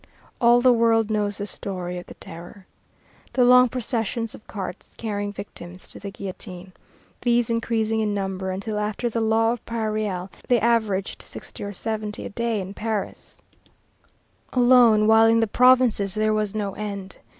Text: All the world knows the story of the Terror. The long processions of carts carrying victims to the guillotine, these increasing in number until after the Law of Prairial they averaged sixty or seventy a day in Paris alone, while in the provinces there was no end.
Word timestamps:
All 0.41 0.61
the 0.61 0.73
world 0.73 1.11
knows 1.11 1.37
the 1.37 1.45
story 1.45 1.99
of 1.99 2.07
the 2.07 2.15
Terror. 2.15 2.65
The 3.33 3.43
long 3.45 3.69
processions 3.69 4.33
of 4.33 4.47
carts 4.47 4.95
carrying 4.97 5.31
victims 5.31 5.87
to 5.91 5.99
the 5.99 6.09
guillotine, 6.09 6.73
these 7.21 7.51
increasing 7.51 7.99
in 7.99 8.11
number 8.11 8.49
until 8.49 8.79
after 8.79 9.11
the 9.11 9.21
Law 9.21 9.51
of 9.51 9.63
Prairial 9.63 10.31
they 10.47 10.59
averaged 10.59 11.21
sixty 11.21 11.63
or 11.63 11.71
seventy 11.71 12.25
a 12.25 12.29
day 12.29 12.59
in 12.59 12.73
Paris 12.73 13.39
alone, 14.53 15.05
while 15.05 15.27
in 15.27 15.39
the 15.39 15.45
provinces 15.45 16.15
there 16.15 16.33
was 16.33 16.55
no 16.55 16.73
end. 16.73 17.19